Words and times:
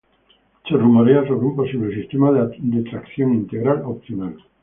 Se 0.67 0.73
rumorea 0.75 1.27
sobre 1.27 1.45
un 1.45 1.55
posible 1.55 1.93
sistema 1.93 2.31
de 2.31 2.83
tracción 2.89 3.35
integral 3.35 3.83
opcional. 3.85 4.35